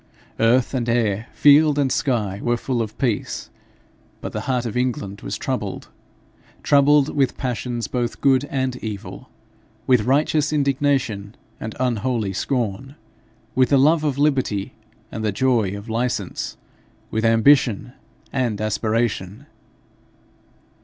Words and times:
Earth 0.39 0.73
and 0.73 0.89
air, 0.89 1.27
field 1.31 1.77
and 1.77 1.91
sky 1.91 2.39
were 2.41 2.57
full 2.57 2.81
of 2.81 2.97
peace. 2.97 3.51
But 4.19 4.31
the 4.31 4.41
heart 4.49 4.65
of 4.65 4.75
England 4.75 5.21
was 5.21 5.37
troubled 5.37 5.89
troubled 6.63 7.15
with 7.15 7.37
passions 7.37 7.87
both 7.87 8.19
good 8.19 8.45
and 8.45 8.77
evil 8.77 9.29
with 9.85 10.01
righteous 10.05 10.51
indignation 10.51 11.35
and 11.59 11.75
unholy 11.79 12.33
scorn, 12.33 12.95
with 13.53 13.69
the 13.69 13.77
love 13.77 14.03
of 14.03 14.17
liberty 14.17 14.73
and 15.11 15.23
the 15.23 15.31
joy 15.31 15.77
of 15.77 15.87
license, 15.87 16.57
with 17.11 17.23
ambition 17.23 17.93
and 18.33 18.59
aspiration. 18.59 19.45